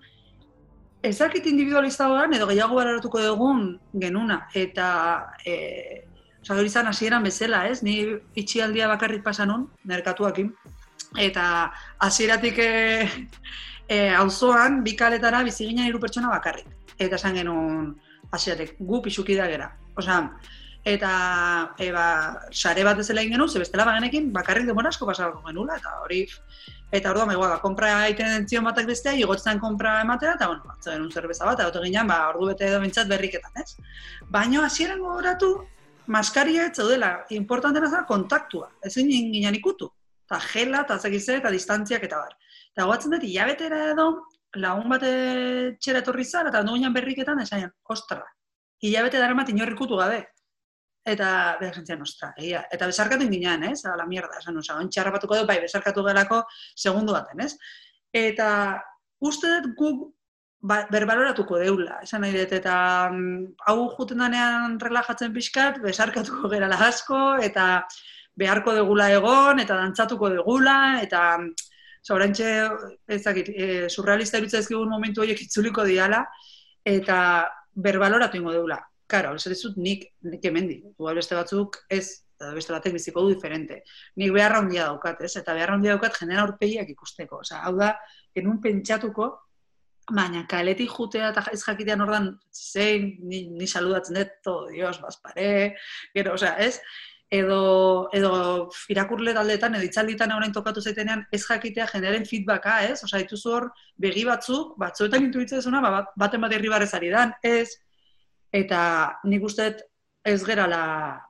[1.02, 4.40] ezakit individualistagoan edo gehiago bararatuko dugun genuna.
[4.54, 4.88] Eta,
[5.44, 6.04] e,
[6.42, 7.82] oza, hori izan hasieran bezala, ez?
[7.82, 8.00] Ni
[8.34, 10.52] itxialdia bakarrik pasanun, merkatuakin.
[11.18, 11.70] Eta
[12.04, 12.70] hasieratik e,
[13.88, 16.68] e, auzoan bi kaletara bizi ginen hiru pertsona bakarrik.
[16.98, 17.92] Eta esan genuen
[18.32, 19.70] hasieratik gu pixuki da gera.
[19.98, 20.20] Osea,
[20.88, 21.12] eta
[21.82, 22.04] eba,
[22.52, 26.26] sare bat ezela egin genuen, ze bestela bagenekin bakarrik demora asko pasako genula, eta hori
[26.90, 31.10] Eta orduan, ba, konpra egiten entzion batak bestea, igotzen konpra ematera, eta, bueno, batzu denun
[31.12, 33.76] zerbeza bat, eta ginen, ba, ordu bete edo bintzat berriketan, ez?
[34.32, 35.50] Baina, hasieran gogoratu,
[36.08, 39.90] maskaria ez zaudela, importantena zara kontaktua, ezin ginen ikutu.
[40.28, 42.34] Eta gela, eta zekize, eta distantziak, eta bar.
[42.72, 44.08] Eta goatzen dut, hilabetera edo,
[44.56, 48.24] lagun bat txera etorri zara, eta ondo ginen berriketan, esan, ostra,
[48.80, 50.22] hilabete dara mat inorrikutu gabe.
[51.08, 52.64] Eta behar jentzian, ostra, egia.
[52.74, 53.80] Eta besarkatu indinean, ez?
[53.88, 56.42] A la mierda, esan, oza, ontxarra batuko du, bai, besarkatu gelako
[56.76, 57.54] segundu baten, ez?
[58.12, 58.48] Eta
[59.24, 60.06] uste dut guk
[60.60, 62.74] ba, berbaloratuko deula, esan nahi dut, eta
[63.12, 67.68] mm, hau juten danean relajatzen pixkat, besarkatuko gerala asko, eta
[68.38, 71.22] beharko degula egon, eta dantzatuko degula, eta
[72.06, 72.50] zaurantxe,
[73.18, 76.22] ezakit, e, surrealista irutza ezkigun momentu horiek itzuliko diala,
[76.86, 77.18] eta
[77.74, 78.78] berbaloratu ingo deula.
[79.08, 80.82] Karo, dut nik, nik emendi.
[80.84, 83.82] Igual beste batzuk ez, edo beste batek biziko du diferente.
[84.20, 85.34] Nik beharra handia daukat, ez?
[85.40, 87.40] Eta beharra handia daukat jenera aurpegiak ikusteko.
[87.40, 87.94] Osea, hau da,
[88.36, 89.30] genuen pentsatuko,
[90.12, 95.48] baina kaletik jutea eta ez jakitean ordan zein, ni, ni saludatzen dut, to, dios, bazpare,
[96.14, 96.76] gero, osea, ez?
[97.32, 98.30] Edo, edo
[98.92, 103.02] irakurle taldeetan, edo itzalditan orain tokatu zaitenean, ez jakitea jeneren feedbacka, ez?
[103.08, 107.68] Osea, dituzu hor, begi batzuk, batzuetan intuitzen zuna, ba, baten bat irribarrez ari dan, ez?
[108.52, 108.80] Eta
[109.24, 109.70] nik uste
[110.24, 110.82] ez gerala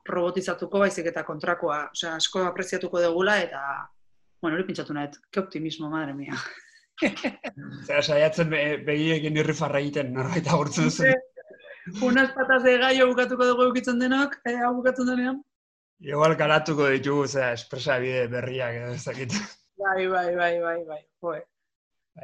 [0.07, 3.61] robotizatuko baizik eta kontrakoa, osea, asko apreziatuko degula eta
[4.41, 6.37] bueno, hori pentsatu nahet, ke optimismo, madre mia.
[6.99, 11.11] Zera, saiatzen be, begiekin irri farra egiten, norbait agurtzen duzu.
[12.07, 15.39] Unas patas de gallo bukatuko dugu eukitzen denok, eh, bukatzen denean.
[15.99, 19.35] Igual garatuko ditugu, zera, espresa bide berriak ez dakit.
[19.79, 21.39] Bai, bai, bai, bai, bai, joe.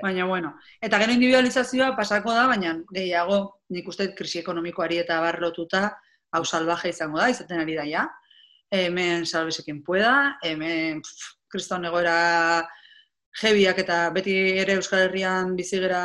[0.01, 3.39] Baina, bueno, eta gero individualizazioa pasako da, baina gehiago
[3.75, 5.89] nik uste krisi ekonomikoari eta barlotuta
[6.35, 8.07] hau salvaje izango da, izaten ari da, ja.
[8.73, 11.01] Hemen salbesekin pueda, hemen
[11.51, 12.65] kriston egoera
[13.39, 16.01] jebiak eta beti ere Euskal Herrian bizigera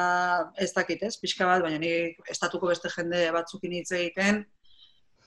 [0.58, 1.92] ez dakit, ez, pixka bat, baina ni
[2.30, 4.44] estatuko beste jende batzukin hitz egiten,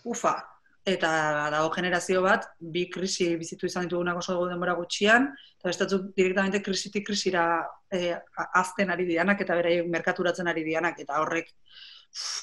[0.03, 0.35] ufa,
[0.85, 1.09] eta
[1.53, 7.05] dago generazio bat, bi krisi bizitu izan ditugunak oso denbora gutxian, eta bestatzuk direktamente krisitik
[7.07, 7.45] krisira
[7.87, 8.11] e,
[8.59, 11.53] azten ari dianak eta berai merkaturatzen ari dianak, eta horrek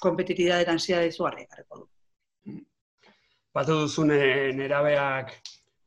[0.00, 2.57] kompetitida eta ansia izugarri gareko du.
[3.55, 4.18] Batu duzune
[4.57, 5.35] nerabeak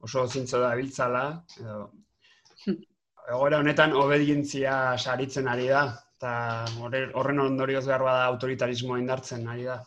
[0.05, 1.23] oso zintzo da biltzala,
[1.59, 1.89] edo
[3.33, 5.87] egoera honetan obedientzia saritzen ari da,
[6.17, 6.33] eta
[7.17, 9.81] horren ondorioz behar bada autoritarismoa indartzen ari da.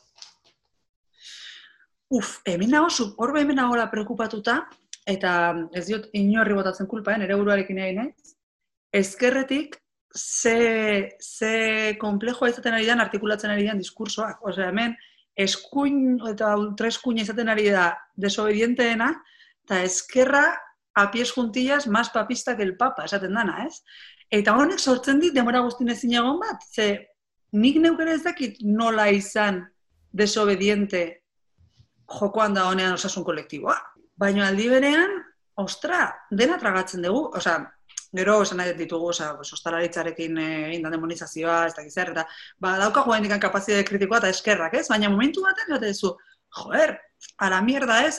[2.08, 2.88] Uf, hemen nago,
[3.18, 4.60] hor hemen nagoela preokupatuta,
[5.10, 5.30] eta
[5.74, 8.36] ez diot inorri botatzen kulpa, eh, nire buruarekin egin naiz.
[8.94, 9.74] Ezkerretik,
[10.14, 14.38] ze, ze komplejoa izaten ari den, artikulatzen ari den diskursoak.
[14.46, 14.94] Osea, hemen,
[15.36, 19.10] eskuin eta ultraeskuina izaten ari da desobedienteena,
[19.66, 20.46] eta ezkerra
[20.94, 23.82] apies juntillas más papista que el papa, esaten dana, ez?
[24.30, 27.08] Eta honek sortzen dit, demora guztin ezin egon bat, ze
[27.52, 29.64] nik neukere ez dakit nola izan
[30.12, 31.25] desobediente
[32.10, 33.76] jokoan da honean osasun kolektiboa.
[34.16, 35.18] Baina aldi berean,
[35.56, 37.58] ostra, dena tragatzen dugu, osea,
[38.16, 42.24] gero esan nahi ditugu, oza, pues, ostalaritzarekin eh, egin da demonizazioa, ez dakiz eta
[42.62, 44.86] ba, daukagu hendikan kapazitate kritikoa eta eskerrak, ez?
[44.92, 46.14] Baina momentu baten, jote zu,
[46.60, 46.96] joer,
[47.40, 48.18] la mierda, ez?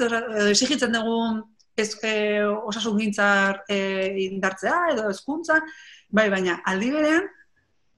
[0.52, 1.17] Exigitzen dugu
[1.78, 3.80] ez, e, osasun gintzar e,
[4.28, 5.60] indartzea edo hezkuntza,
[6.10, 7.28] bai, baina aldi berean,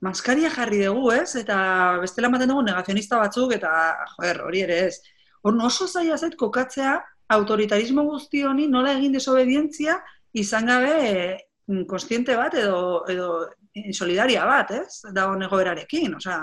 [0.03, 1.33] maskaria jarri dugu, ez?
[1.39, 1.59] Eta
[2.03, 3.71] bestela ematen dugu negazionista batzuk, eta,
[4.15, 4.99] joder, hori ere ez.
[5.41, 6.97] Hor oso zaila zait kokatzea
[7.35, 9.99] autoritarismo guzti honi nola egin desobedientzia
[10.33, 11.37] izan gabe eh,
[11.87, 13.29] kontziente bat edo, edo
[13.93, 15.13] solidaria bat, ez?
[15.13, 16.39] Da egoerarekin, osea,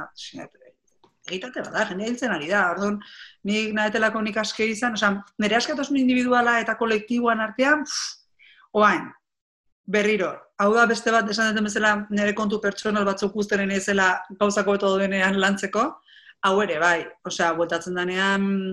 [1.26, 2.70] egitate bada, jende hiltzen ari da.
[2.72, 3.00] Orduan,
[3.48, 8.40] nik nahetelako nik aske izan, osea, nire askatasun individuala eta kolektiboan artean, pff,
[8.78, 9.08] oain,
[9.86, 10.32] berriro.
[10.62, 14.92] Hau da beste bat esan duten bezala nire kontu pertsonal batzuk guztenen ezela gauzako eta
[15.02, 15.86] denean lantzeko,
[16.46, 17.00] hau ere, bai.
[17.26, 18.72] Osea, bueltatzen denean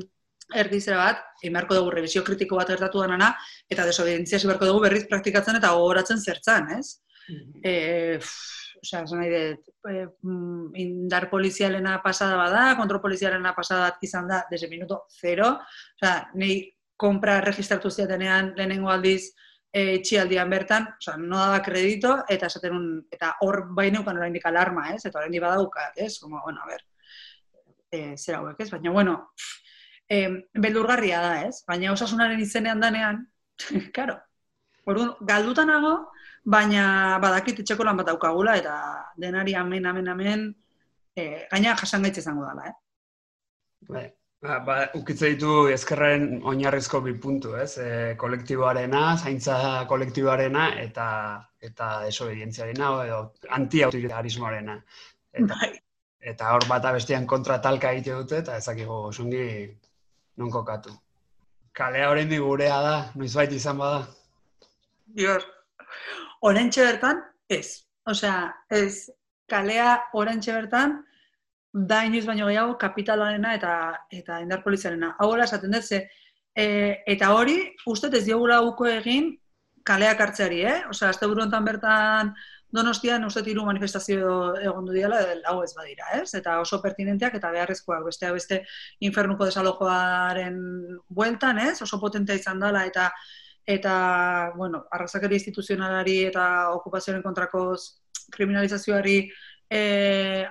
[0.59, 3.33] erdizera bat, emarko dugu revisio kritiko bat gertatu denana,
[3.69, 6.99] eta desobedientzia zibarko dugu berriz praktikatzen eta gogoratzen zertzan, ez?
[7.29, 7.61] Mm -hmm.
[7.63, 8.19] e,
[8.83, 10.05] osea, esan nahi dut, e,
[10.83, 15.59] indar polizialena pasada bada, kontrol polizialena pasada bat izan da, desde minuto zero,
[16.01, 16.59] osea, nahi
[16.97, 19.33] kompra registratu ziatenean lehenengo aldiz
[19.73, 24.89] e, txialdian bertan, osea, no daba kredito, eta esaten un, eta hor baineukan oraindik alarma,
[24.93, 25.01] ez?
[25.05, 26.19] Eta oraindik badaukat, ez?
[26.19, 26.85] Como, bueno, a ver,
[27.89, 28.69] e, zer hauek, ez?
[28.69, 29.17] Baina, bueno,
[30.09, 30.19] e,
[30.65, 31.63] beldurgarria da, ez?
[31.67, 33.25] Baina osasunaren izenean danean,
[33.97, 34.17] karo,
[34.89, 35.93] Orduan, galdutanago,
[36.55, 38.73] baina badakit etxeko lan bat daukagula, eta
[39.19, 40.49] denari amen, amen, amen,
[41.15, 42.75] e, gaina jasan gaitz izango dela, eh?
[43.93, 44.03] Bai,
[44.43, 47.77] ba, ba, ukitze ditu ezkerren oinarrizko bi puntu, ez?
[47.79, 47.87] E,
[48.19, 51.07] kolektiboarena, zaintza kolektiboarena, eta
[51.63, 53.21] eta desobedientziarena, edo
[53.59, 54.75] anti-autoritarismoarena.
[55.31, 55.71] Eta, Bai.
[56.33, 59.45] eta hor bata bestean kontra talka egite dute, eta ezakigo osungi
[60.37, 60.93] non kokatu.
[61.73, 64.03] Kalea oraindik gurea da, noizbait izan bada.
[65.05, 65.43] Dior.
[66.41, 67.83] Orentxe bertan, ez.
[68.09, 69.09] Osea, ez,
[69.49, 70.99] kalea orentxe bertan,
[71.73, 73.75] da inoiz baino gehiago kapitalarena eta
[74.13, 75.15] eta indar poliziarena.
[75.17, 76.03] Hau hola esaten dut, ze,
[76.55, 76.65] e,
[77.09, 77.57] eta hori,
[77.89, 79.31] uste ez diogula uko egin
[79.83, 80.79] kaleak hartzeari, eh?
[80.89, 82.33] Osea, azte honetan bertan
[82.73, 85.19] Donostian uste hiru manifestazio egondu diala,
[85.51, 86.33] hau ez badira, ez?
[86.39, 88.59] Eta oso pertinenteak eta beharrezkoak beste beste
[89.05, 90.59] infernuko desalojoaren
[91.07, 91.81] bueltan, ez?
[91.85, 93.11] Oso potentea izan dela eta
[93.65, 97.61] eta, bueno, arrazakeri instituzionalari eta okupazioaren kontrako
[98.33, 99.17] kriminalizazioari
[99.69, 99.81] e,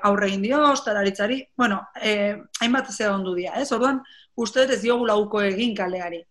[0.03, 3.71] aurre egin dio, ostalaritzari, bueno, e, hainbat zea ondu dira, ez?
[3.73, 4.01] Orduan,
[4.35, 6.23] uste ez diogu lauko egin kaleari.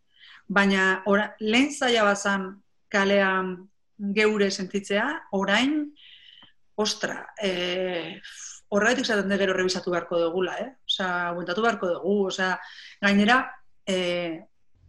[0.48, 2.50] Baina, ora, lehen zaila bazan
[2.92, 3.54] kalean
[4.16, 5.94] geure sentitzea, orain,
[6.76, 8.20] ostra, e,
[8.70, 10.70] horregatik zaten de gero revisatu beharko dugula, eh?
[10.88, 12.54] Osa, buentatu beharko dugu, osea,
[13.02, 13.42] gainera,
[13.86, 14.42] e,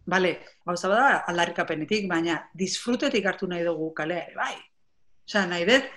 [0.06, 0.32] bale,
[0.66, 4.54] gauza bada aldarrikapenetik, baina disfrutetik hartu nahi dugu kalea bai.
[5.28, 5.90] Osea, nahi dut,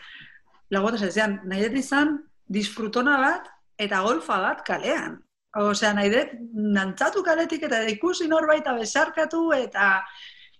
[0.74, 3.48] lagotas ez nahi dut izan, disfrutona bat
[3.78, 5.20] eta golfa bat kalean.
[5.56, 10.02] Osea, nahi dut, nantzatu kaletik eta ikusi norbaita besarkatu eta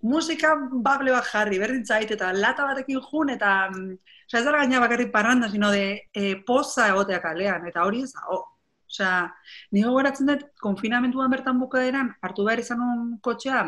[0.06, 0.54] musika
[0.88, 5.12] bable bat jarri, berdin zait, eta lata batekin jun, eta osea, ez dara gaina bakarrik
[5.14, 8.44] parranda, sino de e, poza egotea kalean, eta hori ez dago.
[8.92, 9.16] Osea,
[9.74, 13.64] nire gogoratzen dut, konfinamentuan bertan bukaeran, hartu behar izan un kotxea,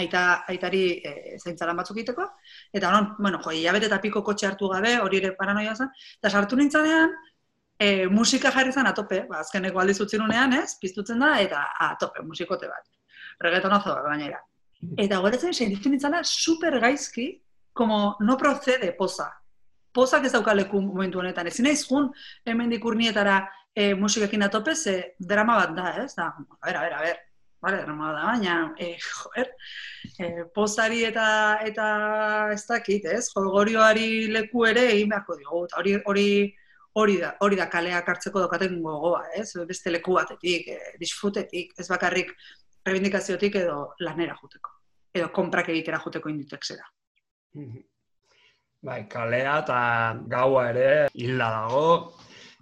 [0.00, 2.28] aita, aitari e, zaintzalan batzuk egiteko,
[2.72, 6.30] eta non, bueno, jo, hilabete eta piko kotxe hartu gabe, hori ere paranoia zen, eta
[6.30, 7.16] sartu nintzanean,
[7.80, 12.22] e, musika jarri zen atope, ba, azkeneko aldiz utzi nunean, ez, piztutzen da, eta atope,
[12.28, 12.86] musikote bat.
[13.42, 14.38] Reggaetonazo gainera.
[14.80, 17.30] Eta goretzen sentitzen nintzala super gaizki,
[17.72, 19.30] como no procede poza.
[19.92, 21.48] Pozak ez dauka leku momentu honetan.
[21.50, 22.10] Ezin naiz jun
[22.46, 23.40] hemen dikurnietara
[23.74, 26.14] e, musikekin atope, ze drama bat da, ez?
[26.14, 27.18] Da, a ber, a ber, a ber.
[27.60, 29.50] Vale, drama da, baina, e, joer,
[30.16, 31.26] e, pozari eta
[31.66, 31.88] eta
[32.54, 33.26] ez dakit, ez?
[33.34, 35.66] Jolgorioari leku ere egin beharko diogu.
[35.76, 36.28] Hori, hori,
[36.96, 39.50] hori da, hori da kaleak hartzeko dokaten gogoa, ez?
[39.68, 42.32] Beste leku batetik, e, disfrutetik, ez bakarrik
[42.86, 44.76] rebindikaziotik edo lanera juteko.
[45.14, 46.86] Edo konprak egitera juteko inditexera.
[48.80, 49.80] Bai, kalea eta
[50.30, 52.14] gaua ere hilda dago,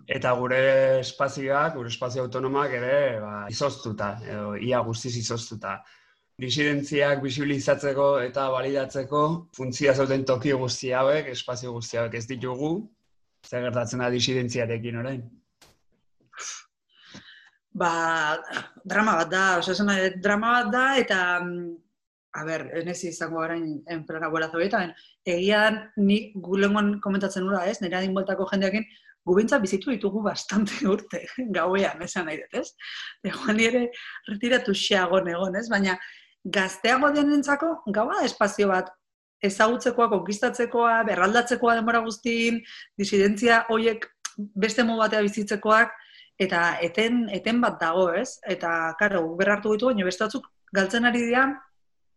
[0.08, 0.60] eta gure
[1.02, 5.78] espazioak, gure espazio autonomak ere ba, izoztuta, edo ia guztiz izoztuta.
[6.38, 9.22] Disidentziak bisibilizatzeko eta validatzeko
[9.56, 12.72] funtzia zauten toki guzti hauek, espazio guzti hauek ez ditugu,
[13.46, 15.22] zer gertatzen da disidentziarekin orain?
[17.78, 18.38] Ba,
[18.84, 21.76] drama bat da, dut, drama bat da, eta, mm,
[22.38, 24.82] a ber, enez izango gara en plena guela zobeita,
[25.26, 28.86] egian nik gulengon komentatzen ura ez, nire adin bueltako jendeakin,
[29.28, 32.68] gubintza bizitu ditugu bastante urte, gauean, esan nahi dut, ez?
[33.30, 33.88] Egoan nire
[34.28, 35.66] retiratu xeagon egon, ez?
[35.72, 35.98] Baina
[36.58, 38.92] gazteago denentzako gaua espazio bat
[39.44, 42.58] ezagutzekoa, konkistatzekoa, berraldatzekoa denbora guztin,
[42.98, 44.06] disidentzia hoiek
[44.58, 45.92] beste modu batea bizitzekoak,
[46.38, 48.38] eta eten, eten bat dago, ez?
[48.46, 51.46] Eta, karo, berrartu ditu, baina beste batzuk galtzen ari dira,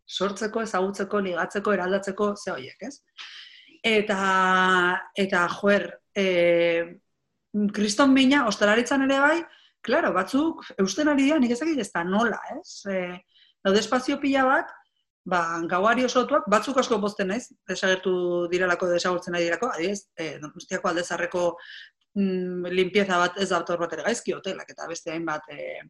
[0.08, 3.00] sortzeko, ezagutzeko, ligatzeko, eraldatzeko, ze hoiek, ez?
[3.92, 4.20] Eta,
[5.18, 6.26] eta joer, e,
[7.74, 9.40] kriston mina, ostalaritzan ere bai,
[9.82, 12.84] klaro, batzuk, eusten ari dira, nik ezakit ez da nola, ez?
[12.92, 13.02] E,
[13.66, 14.76] daude espazio pila bat,
[15.26, 18.14] ba, gauari osotuak, batzuk asko pozten naiz, desagertu
[18.54, 21.48] direlako, desagurtzen ari dirako, adiez, e, donostiako aldezarreko
[22.16, 25.82] mm, limpieza bat ez da bat ere gaizki, hotelak eta beste hainbat e,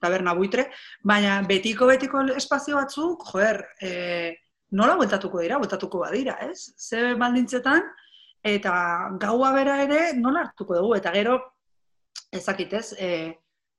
[0.00, 0.68] taberna buitre,
[1.02, 4.36] baina betiko betiko espazio batzuk, joer, e,
[4.70, 6.70] nola bueltatuko dira, bueltatuko badira, ez?
[6.76, 7.82] Ze baldintzetan,
[8.44, 8.74] eta
[9.20, 11.38] gaua bera ere nola hartuko dugu, eta gero,
[12.32, 13.10] ezakitez, e,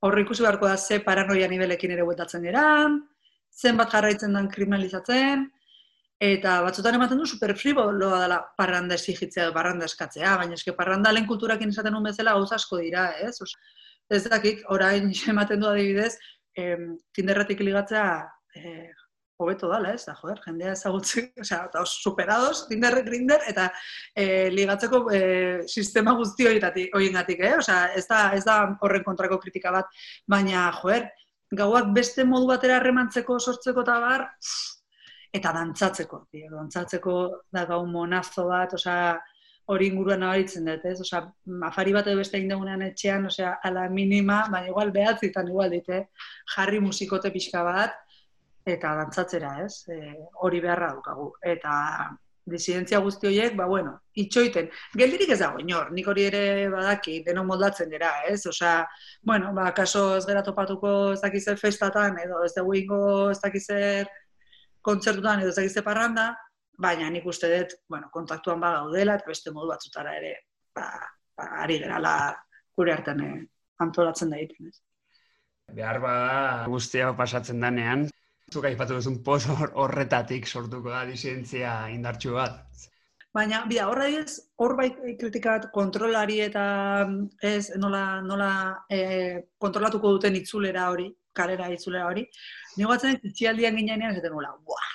[0.01, 2.99] horri ikusi beharko da ze paranoia nivelekin ere bueltatzen geran,
[3.51, 5.49] zenbat jarraitzen den kriminalizatzen,
[6.19, 11.13] eta batzutan ematen du super friboloa dela parranda esigitzea edo parranda eskatzea, baina eske parranda
[11.15, 13.37] lehen kulturakin esaten un bezala gauza asko dira, ez?
[13.41, 13.53] Os,
[14.11, 16.17] ez dakik, orain ematen du adibidez,
[16.57, 18.07] em, tinderretik ligatzea
[18.55, 18.89] eh,
[19.39, 20.03] hobeto dala, ez?
[20.09, 23.69] Da, joder, jendea ezagutzen, osea, eta os superados, Tinder, Grindr, eta
[24.11, 27.53] eh, ligatzeko eh, sistema guzti horietatik, horiengatik, eh?
[27.61, 29.87] Osea, ez da, ez da horren kontrako kritika bat,
[30.27, 31.07] baina, joder,
[31.55, 34.27] gauak beste modu batera harremantzeko, sortzeko eta bar,
[35.33, 37.15] eta dantzatzeko, tío, dantzatzeko
[37.53, 39.19] da gau monazo bat, osea,
[39.69, 40.97] hori inguruan nabaritzen dut, ez?
[41.05, 41.21] Osea,
[41.67, 46.07] afari bat edo beste egin dugunean etxean, osea, ala minima, baina igual behatzitan igual dite,
[46.55, 47.99] jarri musikote pixka bat,
[48.65, 49.83] eta dantzatzera, ez?
[49.93, 50.15] E,
[50.45, 51.29] hori beharra daukagu.
[51.53, 51.75] Eta
[52.49, 54.71] disidentzia guzti horiek, ba, bueno, itxoiten.
[54.97, 56.41] Geldirik ez dago, inor, nik hori ere
[56.73, 58.41] badaki, deno moldatzen dira, ez?
[58.49, 58.79] Osea,
[59.21, 63.03] bueno, ba, kaso ez gera topatuko ez dakizer festatan, edo ez dugu ingo
[63.35, 64.09] ez dakizer
[64.81, 66.31] kontzertutan, edo ez dakizer parranda,
[66.79, 70.35] baina nik uste dut, bueno, kontaktuan ba gaudela, eta beste modu batzutara ere,
[70.75, 70.87] ba,
[71.37, 72.13] ba ari gerala
[72.75, 73.33] gure artean eh,
[73.83, 74.79] antolatzen da egiten, ez?
[75.75, 78.07] Behar bada guztia pasatzen danean,
[78.49, 82.63] zuk aipatu duzun poz hor- horretatik sortuko da disidentzia indartsu bat.
[83.35, 84.87] Baina, bida, horra ez, hor bai
[85.19, 86.63] kritika bat kontrolari eta
[87.45, 88.51] ez nola, nola
[88.89, 89.01] e,
[89.61, 92.25] kontrolatuko duten itzulera hori, kalera itzulera hori,
[92.77, 94.91] nigo batzen itxialdian ginean esaten nula, buah,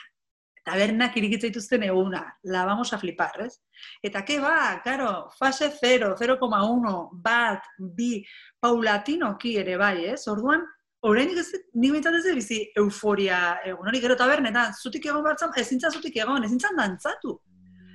[0.65, 3.59] tabernak irikitza dituzten eguna, la vamos a flipar, ez?
[4.03, 6.95] Eta ke ba, claro, fase 0, 0,1,
[7.25, 8.25] bat, bi,
[8.61, 10.23] paulatinoki ere bai, ez?
[10.33, 10.65] Orduan,
[11.05, 16.17] Horreinik ez, nik ez bizi euforia egun, hori gero tabernetan, zutik egon bertzen, ezintza zutik
[16.17, 17.35] egon, ezintzan dantzatu.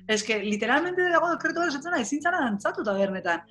[0.06, 3.42] Ez que, literalmente dago dekretu bat esatzen ezintzara dantzatu tabernetan.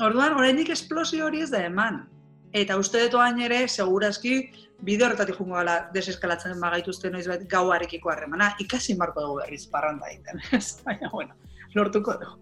[0.00, 2.00] Orduan, oraindik esplosio hori ez da eman.
[2.54, 4.36] Eta uste dut oain ere, seguraski,
[4.86, 10.42] bide horretatik jungo gala deseskalatzen bagaituzte noiz gauarekiko harremana, ikasi marko dugu berriz parranda egiten.
[10.86, 11.34] Baina, bueno,
[11.74, 12.38] lortuko dugu.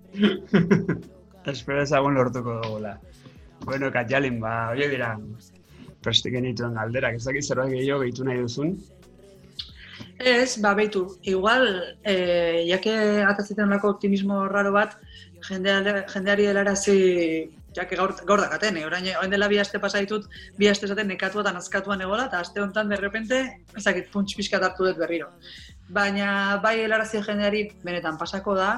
[1.52, 2.98] Espero ezagun lortuko dugula.
[3.64, 5.14] Bueno, Katjalin, ba, hori dira,
[6.02, 8.76] preste genituen galderak, ez dakit zerbait gehiago gehitu nahi duzun.
[10.18, 11.66] Ez, ba, beitu, igual,
[12.04, 12.94] eh, jake
[13.26, 14.98] atatziten lako optimismo raro bat,
[15.48, 16.98] jendea, jendeari helarazi,
[17.74, 18.86] jake gaur, gaur dakaten, eh?
[18.86, 22.40] orain, orain dela bi aste pasa ditut, bi aste esaten nekatu eta nazkatuan egola, eta
[22.40, 23.42] aste honetan de repente,
[23.76, 25.30] ezakit, puntx pixka hartu dut berriro.
[25.92, 28.70] Baina bai helarazi jendeari benetan pasako da,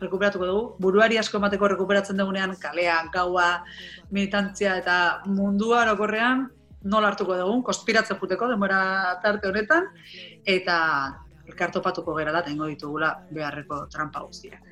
[0.00, 3.64] rekuperatuko dugu, buruari asko emateko rekuperatzen dugunean kalean, gaua,
[4.10, 6.46] militantzia eta mundua orokorrean
[6.84, 9.90] nola hartuko dugun, konspiratzen juteko denbora tarte honetan,
[10.46, 10.78] eta
[11.48, 14.67] elkartopatuko gera da, tengo ditugula beharreko trampa guztiak.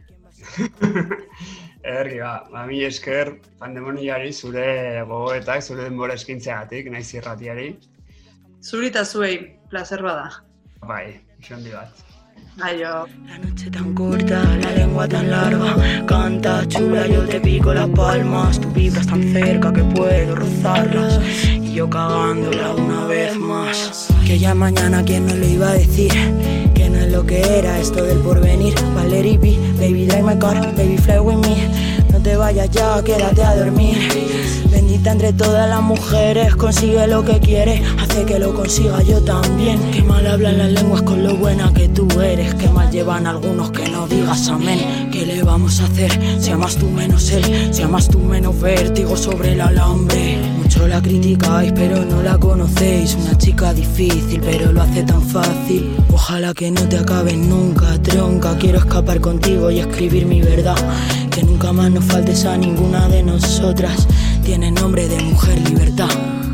[1.87, 4.67] Ederki, ba, ba, mi esker pandemoniari zure
[5.07, 7.69] gogoetak, zure denbora eskintzeagatik, naiz irratiari.
[8.63, 9.37] Zuri eta zuei,
[9.71, 10.43] placer bada.
[10.83, 12.07] Bai, isondi bat.
[12.63, 13.07] Aio.
[13.29, 15.77] La noche tan corta, la lengua tan larga.
[16.07, 18.59] Canta chula, yo te pico las palmas.
[18.61, 21.21] Tú vibras tan cerca que puedo rozarlas.
[21.45, 24.09] Y yo cagándola una vez más.
[24.27, 26.13] Que ya mañana, ¿quién no lo iba a decir?
[27.17, 28.75] Lo que era esto del porvenir.
[28.95, 31.57] Valerie B, baby, drive my car, baby, fly with me.
[32.13, 33.97] No te vayas ya, quédate a dormir.
[34.97, 39.79] Bendita entre todas las mujeres, consigue lo que quiere, hace que lo consiga yo también.
[39.91, 43.71] Qué mal hablan las lenguas con lo buena que tú eres, que mal llevan algunos
[43.73, 45.11] que no digas amén.
[45.13, 46.19] ¿Qué le vamos a hacer?
[46.41, 50.39] Si amas tú menos él, si amas tú menos vértigo sobre el alambre.
[50.57, 53.19] Mucho la criticáis, pero no la conocéis.
[53.21, 55.95] Una chica difícil, pero lo hace tan fácil.
[56.11, 58.57] Ojalá que no te acabes nunca, tronca.
[58.57, 60.77] Quiero escapar contigo y escribir mi verdad.
[61.31, 64.07] Que nunca más nos faltes a ninguna de nosotras
[64.47, 66.46] tiene nombre de mujer libertad.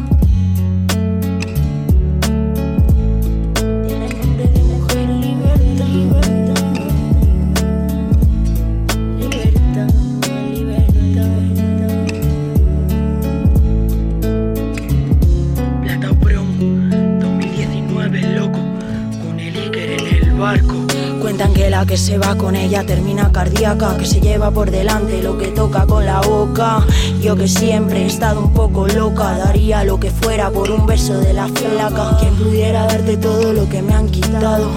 [21.92, 25.84] Que se va con ella termina cardíaca, que se lleva por delante lo que toca
[25.84, 26.86] con la boca.
[27.20, 31.18] Yo que siempre he estado un poco loca, daría lo que fuera por un beso
[31.18, 32.16] de la flaca.
[32.18, 34.70] Quien pudiera darte todo lo que me han quitado,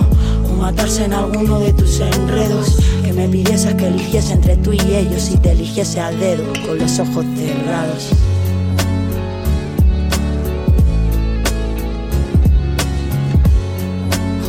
[0.43, 2.75] o matarse en alguno de tus enredos.
[3.01, 6.77] Que me pidieses que eligiese entre tú y ellos y te eligiese al dedo, con
[6.77, 8.09] los ojos cerrados.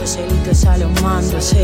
[0.01, 1.59] Joselito sale un mando, sí.